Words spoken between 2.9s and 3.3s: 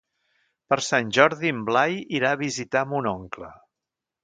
mon